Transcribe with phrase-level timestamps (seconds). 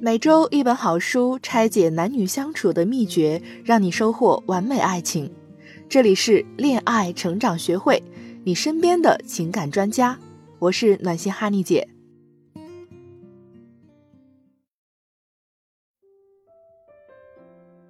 [0.00, 5.30] 每周一本好书，拆解男女相处的秘诀，让你收获完美爱情。
[5.88, 8.02] 这里是恋爱成长学会，
[8.42, 10.18] 你身边的情感专家。
[10.58, 11.88] 我是暖心哈尼姐。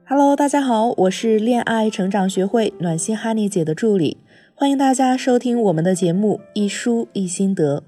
[0.06, 4.18] Hello，大家好，我是恋爱成长学会暖心哈尼姐的助理，
[4.54, 7.78] 欢迎大家收听我们的节目《一书一心得》。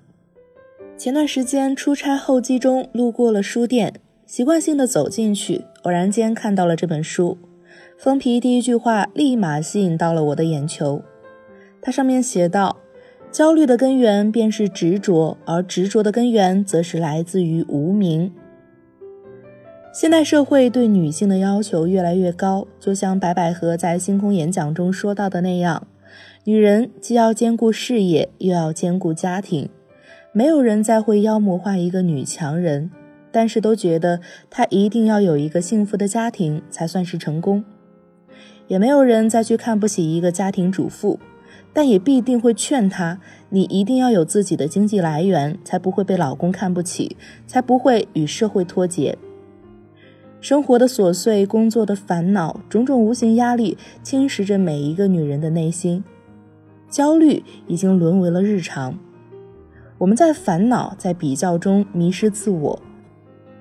[0.98, 4.01] 前段时间出差候机中路过了书店。
[4.27, 7.39] 习惯性的走进去，偶然间看到了这本书，
[7.97, 11.01] 封皮第一句话立马吸引到了我的眼球。
[11.80, 12.79] 它上面写道
[13.31, 18.33] ：“焦虑的根源便是执着，而执着的根源则是来自于无名。”
[19.95, 25.87] 现代社会对女性的要求越来越高，就像白百合在星空演讲中说到的那样，
[26.43, 29.69] 女人既要兼顾事业，又要兼顾家庭。
[30.33, 32.91] 没有人再会妖魔化一个女强人。
[33.37, 37.62] 但是都觉得她一定要有一个幸福的家庭才算是成功，
[38.67, 41.20] 也没有人再去看不起一个家庭主妇，
[41.75, 43.20] 但也必定会劝她：
[43.51, 47.15] 你一定要有自己的经济来源，才不会被老公看不起，
[47.47, 49.19] 才不会与社会脱节。
[50.41, 56.03] 生活的琐碎，工作的烦恼，种种无形压力侵蚀着每一个女人的内心，
[56.89, 58.98] 焦虑已经沦为了日常。
[59.98, 62.83] 我们在烦恼，在比较中迷失自我。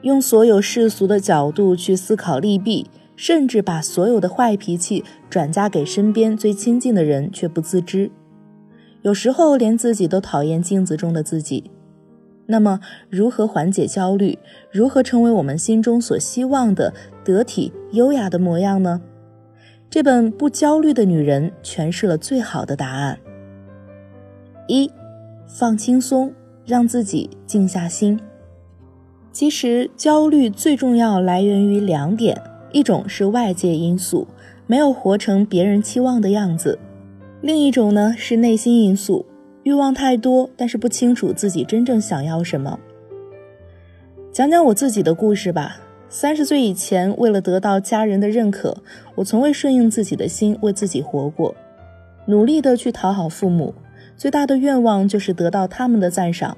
[0.06, 8.12] 用所有世俗的角度去思考利弊，甚至把所有的坏脾气转嫁给身边最亲近的人，却不自知。
[9.02, 11.72] 有时候连自己都讨厌镜子中的自己。
[12.46, 14.38] 那么，如何缓解焦虑？
[14.72, 19.02] 如何成为我们心中所希望的得体优雅的模样呢？
[19.90, 23.18] 这本《不焦虑的女人》诠释了最好的答案：
[24.68, 24.92] 一，
[25.48, 26.32] 放轻松，
[26.64, 28.20] 让自己静下心。
[29.36, 32.42] 其实焦虑最重要来源于两点，
[32.72, 34.26] 一种是外界因素，
[34.66, 36.80] 没有活成别人期望的样子；
[37.42, 39.26] 另一种呢是内心因素，
[39.64, 42.80] 欲望太多，但是不清楚自己真正想要什么。
[44.32, 45.82] 讲讲我自己的故事吧。
[46.08, 48.78] 三十岁以前，为了得到家人的认可，
[49.16, 51.54] 我从未顺应自己的心，为自己活过，
[52.28, 53.74] 努力的去讨好父母，
[54.16, 56.56] 最大的愿望就是得到他们的赞赏。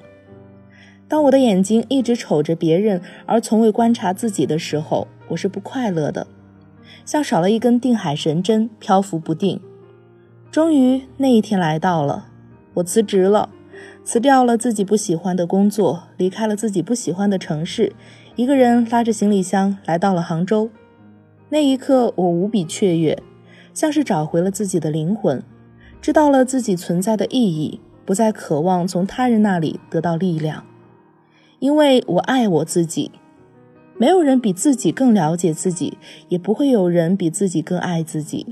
[1.09, 6.28] 当我的眼睛一直瞅着别人，而从未观察自己的时候，我是不快乐的，
[7.06, 9.62] 像少了一根定海神针，漂浮不定。
[10.51, 12.28] 终于那一天来到了，
[12.75, 13.50] 我辞职了，
[14.03, 17.94] 辞掉了自己不喜欢的工作，离开了自己不喜欢的城市，
[18.35, 20.69] 一个人拉着行李箱来到了杭州。
[21.50, 23.17] 那一刻，我无比雀跃，
[23.73, 25.41] 像是找回了自己的灵魂，
[26.01, 30.66] 知道了自己存在的意义，不再渴望从他人那里得到力量。
[31.59, 33.12] 因为我爱我自己，
[33.97, 35.97] 没有人比自己更了解自己，
[36.29, 38.45] 也不会有人比自己更爱自己。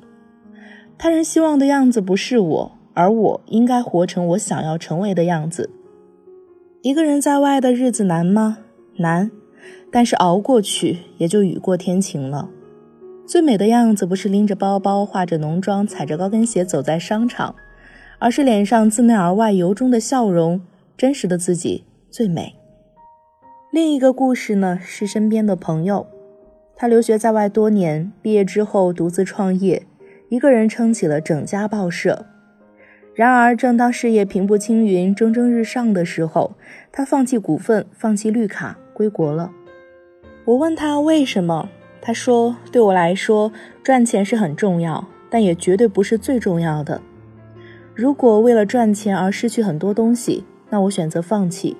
[0.97, 5.69] 他人希望的样子不是我，而我应该活成我想要成为的样子。
[6.81, 8.59] 一个人在外的日子难吗？
[8.97, 9.29] 难，
[9.91, 12.49] 但是熬过去也就雨过天晴了。
[13.27, 17.55] 最美的样子不是拎着包包、化着浓妆、踩着高跟鞋走在商场，
[18.19, 20.61] 而是脸上自内而外由衷的笑容，
[20.95, 22.55] 真实的自己最美。
[23.75, 26.07] 另一个故事呢，是身边的朋友，
[26.77, 29.85] 他留学在外多年，毕业之后独自创业，
[30.29, 32.25] 一个人撑起了整家报社。
[33.13, 36.55] 然而，正当事业平步青云、蒸蒸日上的时候，
[36.89, 39.51] 他放弃股份，放弃绿卡，归国了。
[40.45, 41.67] 我问他为什么，
[41.99, 43.51] 他说：“对我来说，
[43.83, 47.01] 赚钱是很重要，但也绝对不是最重要的。
[47.93, 51.75] 如果为了赚钱而失去很多东西，那我选择放弃。”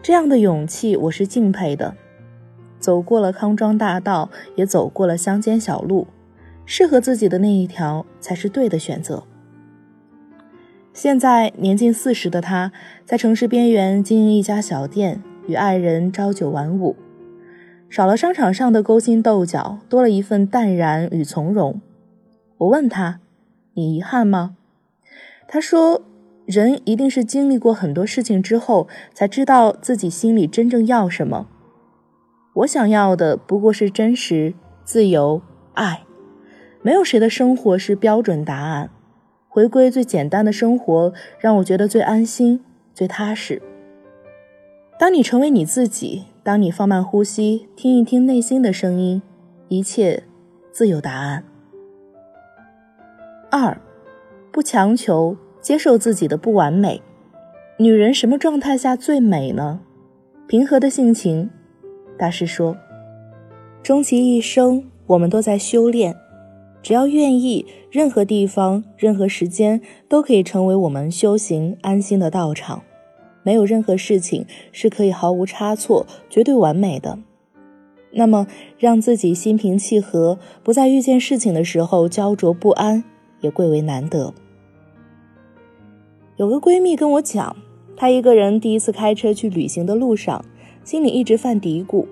[0.00, 1.96] 这样的勇气，我是敬佩的。
[2.78, 6.06] 走过了康庄大道，也走过了乡间小路，
[6.64, 9.24] 适合自己的那一条才是对的选择。
[10.94, 12.72] 现在年近四十的他，
[13.04, 16.96] 在城市边缘经营一家小店，与爱人朝九晚五，
[17.90, 21.80] 少了商场上的勾心斗角，多了一份淡然与从容。
[22.58, 23.20] 我问他
[23.74, 24.56] ：“你遗憾吗？”
[25.46, 26.02] 他说。
[26.48, 31.46] 人一定是经历过很多事情之后，才知道自己心里真正要什么。
[32.54, 35.42] 我想要的不过是真实、自由、
[35.74, 36.04] 爱。
[36.80, 38.88] 没有谁的生活是标准答案。
[39.46, 43.60] 回归最简单的生活，让我觉得最安心、最踏实。
[44.98, 49.20] 当你成为你自己，当你放慢呼吸，听一听内心的声音，
[49.68, 50.22] 一切
[50.72, 51.44] 自有答案。
[53.50, 53.78] 二，
[54.50, 55.36] 不强求。
[55.68, 57.02] 接受自己的不完美，
[57.76, 59.80] 女人什么状态下最美呢？
[60.46, 61.50] 平和的性情，
[62.16, 62.74] 大师说
[63.84, 66.16] ：“终其一生，我们都在修炼。
[66.82, 72.82] 只要愿意，任何地方、任何时间都可以成为我们修行安心的道场。
[73.42, 77.18] 没有任何事情是可以毫无差错、绝对完美的。
[78.12, 78.46] 那么，
[78.78, 83.04] 让自己心平气和，不在遇见事情的时候焦灼不安，
[83.42, 84.32] 也贵为难得。”
[86.38, 87.56] 有个闺蜜跟我讲，
[87.96, 90.44] 她一个人第一次开车去旅行的路上，
[90.84, 92.06] 心里一直犯嘀咕：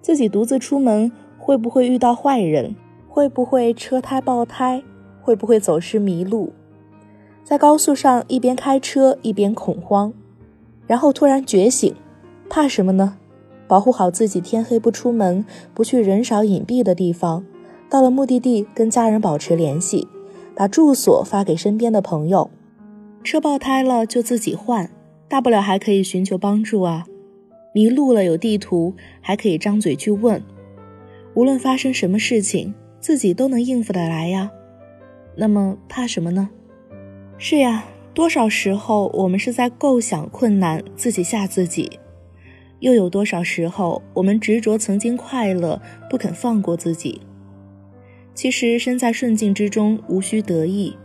[0.00, 2.74] 自己独自出门会不会遇到坏人？
[3.06, 4.82] 会不会车胎爆胎？
[5.20, 6.54] 会不会走失迷路？
[7.44, 10.14] 在高速上一边开车一边恐慌，
[10.86, 11.94] 然后突然觉醒：
[12.48, 13.18] 怕什么呢？
[13.68, 17.44] 保护好自己，天黑不出门，不去人少隐蔽的地方。
[17.90, 20.08] 到了目的地，跟家人保持联系，
[20.54, 22.48] 把住所发给身边的朋友。
[23.22, 24.90] 车爆胎了就自己换，
[25.28, 27.04] 大不了还可以寻求帮助啊。
[27.74, 30.42] 迷路了有地图，还可以张嘴去问。
[31.34, 34.50] 无论发生什么事情，自己都能应付得来呀。
[35.36, 36.50] 那么怕什么呢？
[37.38, 41.88] 是呀，多少时候我们是在构想困难，自己吓自己；
[42.80, 47.20] 又有多少时候我们执着曾经快乐，不肯放过自己。
[48.34, 50.96] 其实身在顺境之中，无需得意。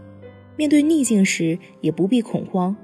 [0.57, 2.75] 面对逆境时，也不必恐慌。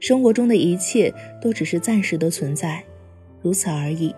[0.00, 2.84] 生活中的一切都只是暂时的存在，
[3.40, 4.14] 如此而已。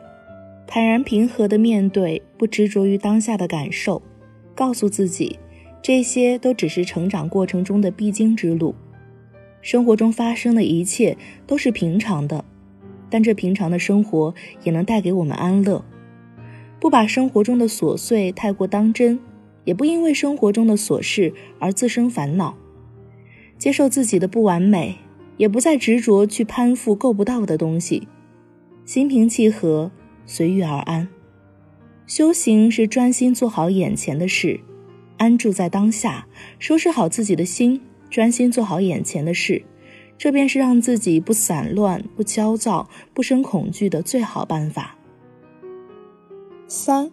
[0.67, 4.01] 坦然平和的面对，不执着于当下的感受，
[4.55, 5.39] 告诉自己，
[5.83, 8.75] 这些都只是成长过程中的必经之路。
[9.61, 11.17] 生活中发生的一切
[11.47, 12.45] 都是平常的，
[13.11, 15.85] 但这平常的生活也能带给我们安乐。
[16.81, 19.21] 不把生活中的琐碎太过当真，
[19.65, 22.57] 也不因为生活中的琐事而自生烦恼。
[23.65, 24.99] 接受自己的不完美，
[25.39, 28.07] 也不再执着去攀附够不到的东西，
[28.85, 29.91] 心平气和，
[30.27, 31.09] 随遇而安。
[32.07, 34.61] 修行是专心做好眼前的事，
[35.17, 36.27] 安住在当下，
[36.59, 37.81] 收拾好自己的心，
[38.11, 39.65] 专心做好眼前的事，
[40.19, 44.99] 这便是让自己不散乱、不焦躁、不生恐惧的最好办法。
[46.69, 47.11] 三，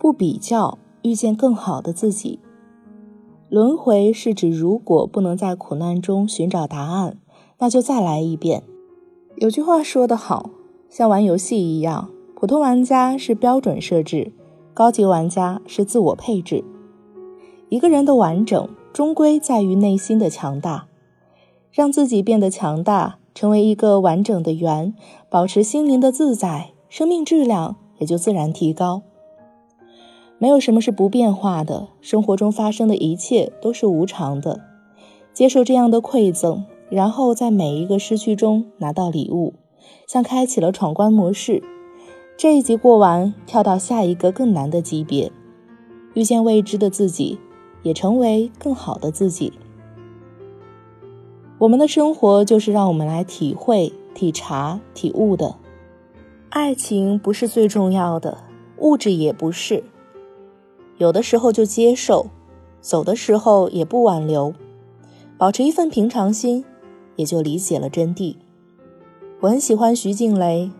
[0.00, 2.40] 不比较，遇见更好的自己。
[3.48, 7.16] 轮回是指，如果不能在苦难中寻找答案，
[7.58, 8.64] 那就再来一遍。
[9.36, 10.50] 有句话说得好，
[10.90, 14.32] 像玩游戏一样，普通玩家是标准设置，
[14.74, 16.64] 高级玩家是自我配置。
[17.68, 20.88] 一个人的完整，终归在于内心的强大。
[21.70, 24.94] 让自己变得强大，成为一个完整的圆，
[25.28, 29.02] 保持心灵的自在，生命质量也就自然提高。
[30.38, 34.60] 没有什么是不变化的，生活中发生的一切都是无常的。
[35.32, 39.54] 接受这样的馈赠，然后在每一个失去中拿到礼物，
[40.06, 41.62] 像开启了闯关模式。
[42.36, 45.32] 这一集过完，跳到下一个更难的级别，
[46.12, 47.38] 遇见未知的自己，
[47.82, 49.52] 也成为更好的自己。
[51.58, 55.56] 我们的生活就是让我们来体会、体察、体悟的。
[56.50, 58.44] 爱情不是最重要的，
[58.78, 59.82] 物质也不是。
[60.98, 62.26] 有的时候就接受，
[62.80, 64.54] 走的时候也不挽留，
[65.36, 66.64] 保持一份平常心，
[67.16, 68.36] 也就理解了真谛。
[69.40, 70.70] 我很喜欢徐静蕾，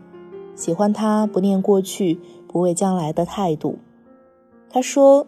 [0.55, 3.77] 喜欢她不念过去、不畏将来的态度。
[4.71, 5.27] 她说：“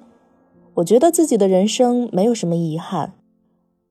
[0.75, 3.13] 我觉得自己的人生没有什么遗憾，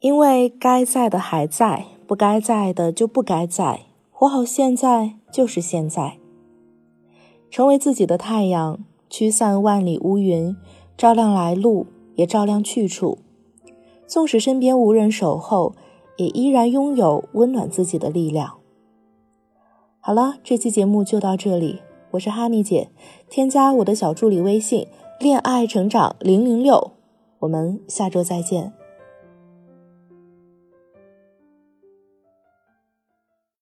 [0.01, 6.19] 因为该在的还在，不该在的就不该在，活好现在就是现在，
[7.49, 10.57] 成为自己的太阳，驱散万里乌云。”
[10.99, 11.87] 照亮来路，
[12.17, 13.19] 也照亮去处。
[14.09, 15.77] 纵使身边无人守候，
[16.17, 18.57] 也依然拥有温暖自己的力量。
[20.01, 21.79] 好了，这期节目就到这里。
[22.11, 22.91] 我是哈尼姐，
[23.31, 24.89] 添加我的小助理微信
[25.21, 26.91] “恋爱成长零零六”，
[27.41, 28.73] 我们下周再见。